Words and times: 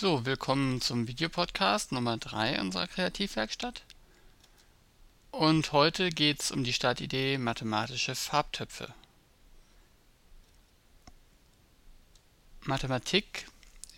So, 0.00 0.24
willkommen 0.24 0.80
zum 0.80 1.08
Videopodcast 1.08 1.90
Nummer 1.90 2.18
3 2.18 2.60
unserer 2.60 2.86
Kreativwerkstatt. 2.86 3.82
Und 5.32 5.72
heute 5.72 6.10
geht 6.10 6.40
es 6.40 6.52
um 6.52 6.62
die 6.62 6.72
Startidee 6.72 7.36
mathematische 7.36 8.14
Farbtöpfe. 8.14 8.94
Mathematik 12.60 13.48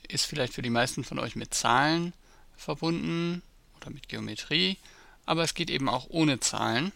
ist 0.09 0.25
vielleicht 0.25 0.55
für 0.55 0.63
die 0.63 0.71
meisten 0.71 1.05
von 1.05 1.18
euch 1.18 1.36
mit 1.36 1.52
Zahlen 1.52 2.14
verbunden 2.57 3.43
oder 3.77 3.91
mit 3.91 4.09
Geometrie, 4.09 4.79
aber 5.27 5.43
es 5.43 5.53
geht 5.53 5.69
eben 5.69 5.91
auch 5.91 6.07
ohne 6.09 6.41
Zahlen 6.41 6.93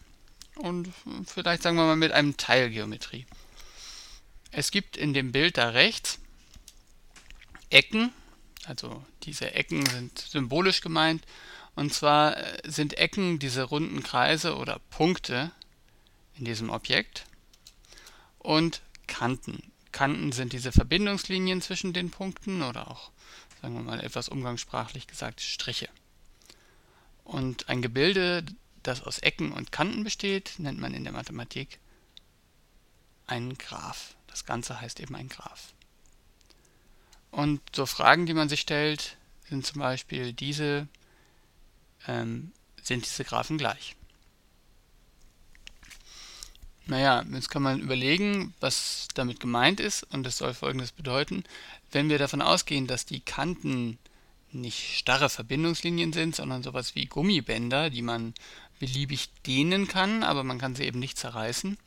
und 0.54 0.90
vielleicht 1.26 1.62
sagen 1.62 1.76
wir 1.76 1.84
mal 1.84 1.96
mit 1.96 2.12
einem 2.12 2.38
Teil 2.38 2.70
Geometrie. 2.70 3.26
Es 4.50 4.70
gibt 4.70 4.96
in 4.96 5.12
dem 5.12 5.30
Bild 5.30 5.58
da 5.58 5.68
rechts 5.68 6.20
Ecken, 7.68 8.10
also 8.66 9.04
diese 9.22 9.54
Ecken 9.54 9.84
sind 9.86 10.18
symbolisch 10.18 10.80
gemeint. 10.80 11.24
Und 11.74 11.92
zwar 11.92 12.36
äh, 12.36 12.62
sind 12.64 12.98
Ecken 12.98 13.38
diese 13.38 13.64
runden 13.64 14.02
Kreise 14.02 14.56
oder 14.56 14.80
Punkte 14.90 15.50
in 16.36 16.44
diesem 16.44 16.70
Objekt 16.70 17.26
und 18.38 18.82
Kanten. 19.06 19.72
Kanten 19.92 20.32
sind 20.32 20.52
diese 20.52 20.72
Verbindungslinien 20.72 21.62
zwischen 21.62 21.92
den 21.92 22.10
Punkten 22.10 22.62
oder 22.62 22.90
auch, 22.90 23.10
sagen 23.60 23.74
wir 23.74 23.82
mal 23.82 24.00
etwas 24.00 24.28
umgangssprachlich 24.28 25.06
gesagt, 25.06 25.40
Striche. 25.40 25.88
Und 27.22 27.68
ein 27.68 27.80
Gebilde, 27.80 28.44
das 28.82 29.02
aus 29.02 29.18
Ecken 29.18 29.52
und 29.52 29.72
Kanten 29.72 30.04
besteht, 30.04 30.54
nennt 30.58 30.78
man 30.78 30.94
in 30.94 31.04
der 31.04 31.12
Mathematik 31.12 31.78
einen 33.26 33.56
Graph. 33.56 34.16
Das 34.26 34.44
Ganze 34.44 34.80
heißt 34.80 35.00
eben 35.00 35.14
ein 35.14 35.28
Graph. 35.28 35.73
Und 37.34 37.60
so 37.74 37.84
Fragen, 37.84 38.26
die 38.26 38.34
man 38.34 38.48
sich 38.48 38.60
stellt, 38.60 39.16
sind 39.48 39.66
zum 39.66 39.80
Beispiel 39.80 40.32
diese, 40.32 40.86
ähm, 42.06 42.52
sind 42.80 43.04
diese 43.04 43.24
Graphen 43.24 43.58
gleich? 43.58 43.96
Naja, 46.86 47.24
jetzt 47.32 47.50
kann 47.50 47.62
man 47.62 47.80
überlegen, 47.80 48.54
was 48.60 49.08
damit 49.14 49.40
gemeint 49.40 49.80
ist 49.80 50.04
und 50.12 50.24
es 50.26 50.38
soll 50.38 50.54
folgendes 50.54 50.92
bedeuten. 50.92 51.42
Wenn 51.90 52.08
wir 52.08 52.18
davon 52.18 52.40
ausgehen, 52.40 52.86
dass 52.86 53.04
die 53.04 53.20
Kanten 53.20 53.98
nicht 54.52 54.96
starre 54.96 55.28
Verbindungslinien 55.28 56.12
sind, 56.12 56.36
sondern 56.36 56.62
sowas 56.62 56.94
wie 56.94 57.06
Gummibänder, 57.06 57.90
die 57.90 58.02
man 58.02 58.34
beliebig 58.78 59.30
dehnen 59.44 59.88
kann, 59.88 60.22
aber 60.22 60.44
man 60.44 60.58
kann 60.58 60.76
sie 60.76 60.84
eben 60.84 61.00
nicht 61.00 61.18
zerreißen, 61.18 61.78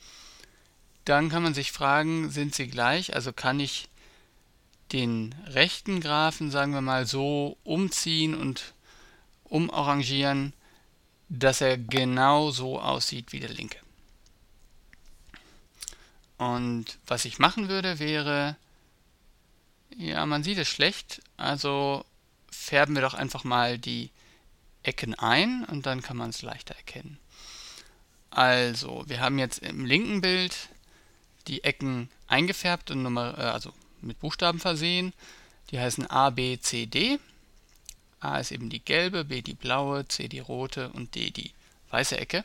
dann 1.06 1.30
kann 1.30 1.44
man 1.44 1.54
sich 1.54 1.72
fragen, 1.72 2.32
sind 2.32 2.54
sie 2.54 2.68
gleich? 2.68 3.16
Also 3.16 3.32
kann 3.32 3.62
ich 3.62 3.88
den 4.92 5.36
rechten 5.48 6.02
Graphen, 6.02 6.52
sagen 6.52 6.74
wir 6.74 6.82
mal, 6.82 7.06
so 7.06 7.58
umziehen 7.64 8.36
und 8.36 8.74
umarrangieren, 9.44 10.54
dass 11.30 11.62
er 11.62 11.78
genau 11.78 12.52
so 12.52 12.80
aussieht 12.80 13.32
wie 13.32 13.40
der 13.40 13.50
linke. 13.50 13.80
Und 16.38 17.00
was 17.08 17.26
ich 17.26 17.40
machen 17.40 17.68
würde, 17.68 18.00
wäre, 18.00 18.56
ja, 19.96 20.26
man 20.26 20.44
sieht 20.44 20.58
es 20.58 20.68
schlecht, 20.68 21.22
also 21.36 22.06
färben 22.52 22.96
wir 22.96 23.02
doch 23.02 23.14
einfach 23.14 23.44
mal 23.44 23.78
die 23.78 24.12
Ecken 24.84 25.16
ein 25.16 25.66
und 25.66 25.86
dann 25.86 26.02
kann 26.02 26.18
man 26.18 26.30
es 26.30 26.42
leichter 26.42 26.76
erkennen. 26.76 27.18
Also, 28.30 29.04
wir 29.08 29.20
haben 29.20 29.40
jetzt 29.40 29.60
im 29.60 29.86
linken 29.86 30.22
Bild 30.22 30.70
die 31.48 31.64
Ecken 31.64 32.10
eingefärbt 32.28 32.92
und 32.92 33.02
Nummer, 33.02 33.38
äh, 33.38 33.42
also 33.42 33.74
mit 34.02 34.20
Buchstaben 34.20 34.60
versehen. 34.60 35.14
Die 35.72 35.80
heißen 35.80 36.10
A, 36.10 36.30
B, 36.30 36.60
C, 36.60 36.86
D. 36.86 37.20
A 38.20 38.40
ist 38.40 38.52
eben 38.52 38.70
die 38.70 38.84
gelbe, 38.84 39.26
B 39.26 39.42
die 39.42 39.54
blaue, 39.54 40.08
C 40.08 40.28
die 40.28 40.40
rote 40.40 40.90
und 40.90 41.16
D 41.16 41.30
die 41.30 41.52
weiße 41.90 42.18
Ecke. 42.18 42.44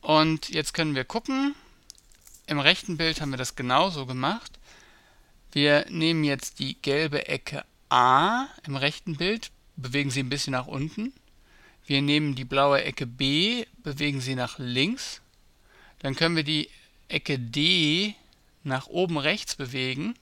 Und 0.00 0.48
jetzt 0.48 0.74
können 0.74 0.94
wir 0.94 1.04
gucken. 1.04 1.54
Im 2.46 2.58
rechten 2.58 2.96
Bild 2.96 3.20
haben 3.20 3.30
wir 3.30 3.38
das 3.38 3.54
genauso 3.54 4.06
gemacht. 4.06 4.58
Wir 5.52 5.86
nehmen 5.88 6.24
jetzt 6.24 6.58
die 6.58 6.80
gelbe 6.80 7.28
Ecke 7.28 7.64
A 7.88 8.46
im 8.66 8.76
rechten 8.76 9.16
Bild, 9.16 9.50
bewegen 9.76 10.10
sie 10.10 10.20
ein 10.20 10.28
bisschen 10.28 10.52
nach 10.52 10.66
unten. 10.66 11.12
Wir 11.86 12.02
nehmen 12.02 12.34
die 12.34 12.44
blaue 12.44 12.82
Ecke 12.82 13.06
B, 13.06 13.66
bewegen 13.78 14.20
sie 14.20 14.36
nach 14.36 14.58
links. 14.58 15.20
Dann 15.98 16.14
können 16.14 16.36
wir 16.36 16.44
die 16.44 16.70
Ecke 17.08 17.38
D 17.38 18.14
nach 18.62 18.86
oben 18.86 19.18
rechts 19.18 19.56
bewegen 19.56 20.14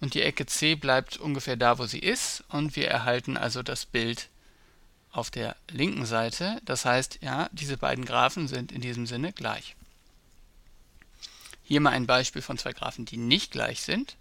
und 0.00 0.14
die 0.14 0.22
Ecke 0.22 0.46
C 0.46 0.74
bleibt 0.74 1.16
ungefähr 1.16 1.56
da, 1.56 1.78
wo 1.78 1.86
sie 1.86 2.00
ist 2.00 2.44
und 2.48 2.74
wir 2.76 2.88
erhalten 2.88 3.36
also 3.36 3.62
das 3.62 3.86
Bild 3.86 4.28
auf 5.12 5.30
der 5.30 5.56
linken 5.70 6.06
Seite. 6.06 6.60
Das 6.64 6.84
heißt, 6.84 7.18
ja, 7.22 7.48
diese 7.52 7.76
beiden 7.76 8.04
Graphen 8.04 8.48
sind 8.48 8.72
in 8.72 8.80
diesem 8.80 9.06
Sinne 9.06 9.32
gleich. 9.32 9.76
Hier 11.62 11.80
mal 11.80 11.90
ein 11.90 12.06
Beispiel 12.06 12.42
von 12.42 12.58
zwei 12.58 12.72
Graphen, 12.72 13.04
die 13.04 13.16
nicht 13.16 13.52
gleich 13.52 13.82
sind. 13.82 14.16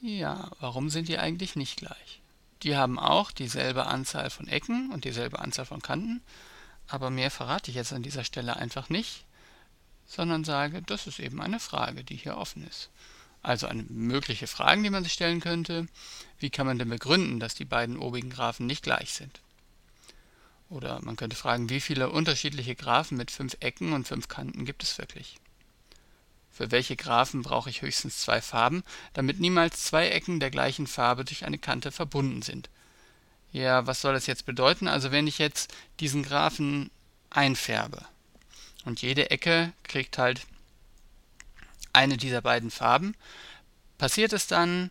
Ja, 0.00 0.50
warum 0.60 0.90
sind 0.90 1.08
die 1.08 1.18
eigentlich 1.18 1.54
nicht 1.54 1.76
gleich? 1.76 2.20
Die 2.62 2.76
haben 2.76 2.98
auch 2.98 3.30
dieselbe 3.30 3.86
Anzahl 3.86 4.30
von 4.30 4.48
Ecken 4.48 4.90
und 4.90 5.04
dieselbe 5.04 5.38
Anzahl 5.38 5.66
von 5.66 5.82
Kanten, 5.82 6.22
aber 6.88 7.10
mehr 7.10 7.30
verrate 7.30 7.70
ich 7.70 7.76
jetzt 7.76 7.92
an 7.92 8.02
dieser 8.02 8.24
Stelle 8.24 8.56
einfach 8.56 8.88
nicht 8.88 9.24
sondern 10.08 10.42
sage, 10.42 10.82
das 10.82 11.06
ist 11.06 11.20
eben 11.20 11.40
eine 11.40 11.60
Frage, 11.60 12.02
die 12.02 12.16
hier 12.16 12.36
offen 12.36 12.66
ist. 12.66 12.88
Also 13.42 13.68
eine 13.68 13.84
mögliche 13.84 14.48
Frage, 14.48 14.82
die 14.82 14.90
man 14.90 15.04
sich 15.04 15.12
stellen 15.12 15.40
könnte, 15.40 15.86
wie 16.40 16.50
kann 16.50 16.66
man 16.66 16.78
denn 16.78 16.88
begründen, 16.88 17.38
dass 17.38 17.54
die 17.54 17.64
beiden 17.64 17.98
obigen 17.98 18.30
Graphen 18.30 18.66
nicht 18.66 18.82
gleich 18.82 19.12
sind? 19.12 19.40
Oder 20.70 21.00
man 21.02 21.16
könnte 21.16 21.36
fragen, 21.36 21.70
wie 21.70 21.80
viele 21.80 22.10
unterschiedliche 22.10 22.74
Graphen 22.74 23.16
mit 23.16 23.30
fünf 23.30 23.56
Ecken 23.60 23.92
und 23.92 24.08
fünf 24.08 24.28
Kanten 24.28 24.64
gibt 24.64 24.82
es 24.82 24.98
wirklich? 24.98 25.36
Für 26.50 26.70
welche 26.70 26.96
Graphen 26.96 27.42
brauche 27.42 27.70
ich 27.70 27.82
höchstens 27.82 28.18
zwei 28.18 28.42
Farben, 28.42 28.82
damit 29.12 29.38
niemals 29.38 29.84
zwei 29.84 30.08
Ecken 30.08 30.40
der 30.40 30.50
gleichen 30.50 30.86
Farbe 30.86 31.24
durch 31.24 31.44
eine 31.44 31.58
Kante 31.58 31.92
verbunden 31.92 32.42
sind? 32.42 32.68
Ja, 33.52 33.86
was 33.86 34.00
soll 34.00 34.12
das 34.12 34.26
jetzt 34.26 34.44
bedeuten? 34.44 34.88
Also 34.88 35.10
wenn 35.12 35.26
ich 35.26 35.38
jetzt 35.38 35.72
diesen 36.00 36.22
Graphen 36.22 36.90
einfärbe, 37.30 38.04
und 38.88 39.02
jede 39.02 39.30
Ecke 39.30 39.74
kriegt 39.82 40.16
halt 40.16 40.46
eine 41.92 42.16
dieser 42.16 42.40
beiden 42.40 42.70
Farben. 42.70 43.14
Passiert 43.98 44.32
es 44.32 44.46
dann 44.46 44.90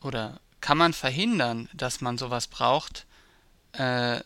oder 0.00 0.40
kann 0.62 0.78
man 0.78 0.94
verhindern, 0.94 1.68
dass 1.74 2.00
man 2.00 2.16
sowas 2.16 2.46
braucht, 2.46 3.04
äh, 3.72 4.20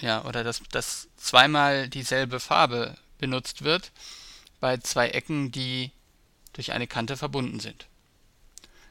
ja, 0.00 0.24
oder 0.24 0.42
dass, 0.42 0.62
dass 0.72 1.06
zweimal 1.16 1.88
dieselbe 1.88 2.40
Farbe 2.40 2.96
benutzt 3.18 3.62
wird 3.62 3.92
bei 4.58 4.76
zwei 4.78 5.10
Ecken, 5.10 5.52
die 5.52 5.92
durch 6.54 6.72
eine 6.72 6.88
Kante 6.88 7.16
verbunden 7.16 7.60
sind. 7.60 7.86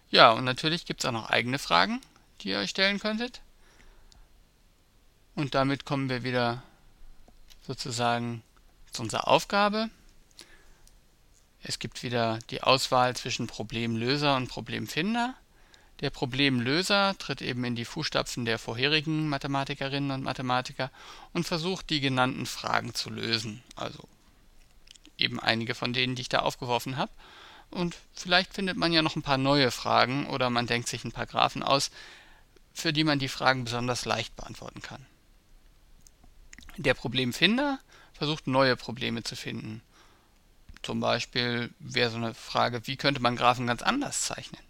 Ja, 0.10 0.31
und 0.31 0.46
natürlich 0.46 0.86
gibt 0.86 1.02
es 1.02 1.06
auch 1.06 1.12
noch 1.12 1.30
eigene 1.30 1.60
Fragen, 1.60 2.00
die 2.40 2.50
ihr 2.50 2.60
euch 2.60 2.70
stellen 2.70 3.00
könntet. 3.00 3.42
Und 5.36 5.54
damit 5.54 5.84
kommen 5.84 6.08
wir 6.08 6.24
wieder 6.24 6.64
sozusagen 7.69 8.41
zu 8.91 9.03
unserer 9.03 9.28
Aufgabe. 9.28 9.91
Es 11.62 11.78
gibt 11.78 12.02
wieder 12.02 12.40
die 12.50 12.63
Auswahl 12.63 13.16
zwischen 13.16 13.46
Problemlöser 13.46 14.35
und 14.38 14.47
Problemfinder. 14.47 15.35
Der 16.00 16.09
Problemlöser 16.09 17.16
tritt 17.19 17.44
eben 17.44 17.63
in 17.63 17.75
die 17.75 17.85
Fußstapfen 17.85 18.46
der 18.46 18.57
vorherigen 18.57 19.30
Mathematikerinnen 19.30 20.09
und 20.09 20.24
Mathematiker 20.24 20.90
und 21.31 21.46
versucht 21.46 21.91
die 21.91 22.00
genannten 22.00 22.47
Fragen 22.47 22.96
zu 22.96 23.12
lösen. 23.12 23.62
Also 23.75 24.07
eben 25.19 25.40
einige 25.40 25.75
von 25.75 25.94
denen, 25.94 26.16
die 26.16 26.24
ich 26.24 26.30
da 26.30 26.40
aufgeworfen 26.40 26.97
habe. 26.97 27.12
Und 27.69 27.96
vielleicht 28.13 28.56
findet 28.56 28.78
man 28.78 28.94
ja 28.94 29.03
noch 29.03 29.16
ein 29.16 29.22
paar 29.22 29.38
neue 29.38 29.69
Fragen 29.69 30.25
oder 30.25 30.50
man 30.50 30.65
denkt 30.65 30.88
sich 30.88 31.04
ein 31.04 31.12
paar 31.12 31.27
Graphen 31.27 31.62
aus, 31.62 31.92
für 32.74 32.94
die 32.94 33.04
man 33.04 33.19
die 33.19 33.27
Fragen 33.27 33.65
besonders 33.65 34.06
leicht 34.06 34.36
beantworten 34.36 34.81
kann. 34.81 35.06
Der 36.80 36.94
Problemfinder 36.94 37.78
versucht 38.14 38.48
neue 38.48 38.78
Probleme 38.78 39.22
zu 39.22 39.36
finden. 39.36 39.81
Zum 40.81 41.02
Beispiel 41.02 41.74
wäre 41.80 42.10
so 42.10 42.16
eine 42.16 42.34
Frage, 42.34 42.88
wie 42.88 42.96
könnte 42.96 43.20
man 43.20 43.36
Graphen 43.36 43.68
ganz 43.68 43.81
anders 43.81 44.22
zeichnen? 44.22 44.62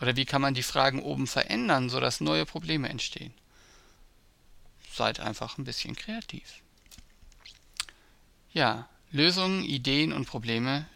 Oder 0.00 0.16
wie 0.16 0.24
kann 0.24 0.42
man 0.42 0.54
die 0.54 0.64
Fragen 0.64 1.00
oben 1.00 1.28
verändern, 1.28 1.90
sodass 1.90 2.20
neue 2.20 2.44
Probleme 2.44 2.88
entstehen? 2.88 3.32
Seid 4.92 5.20
einfach 5.20 5.58
ein 5.58 5.64
bisschen 5.64 5.94
kreativ. 5.94 6.60
Ja, 8.52 8.88
Lösungen, 9.12 9.62
Ideen 9.62 10.12
und 10.12 10.26
Probleme 10.26 10.88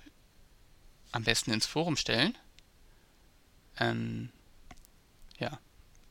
am 1.12 1.22
besten 1.22 1.52
ins 1.52 1.66
Forum 1.66 1.96
stellen. 1.96 2.36
Ähm, 3.78 4.30
ja, 5.38 5.60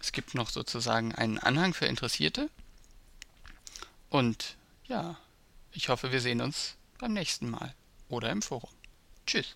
Es 0.00 0.12
gibt 0.12 0.34
noch 0.34 0.50
sozusagen 0.50 1.14
einen 1.14 1.38
Anhang 1.38 1.74
für 1.74 1.86
Interessierte. 1.86 2.48
Und 4.08 4.56
ja, 4.86 5.16
ich 5.72 5.88
hoffe, 5.88 6.12
wir 6.12 6.20
sehen 6.20 6.40
uns 6.40 6.76
beim 6.98 7.12
nächsten 7.12 7.50
Mal 7.50 7.74
oder 8.10 8.30
im 8.30 8.42
Forum. 8.42 8.70
Tschüss. 9.26 9.54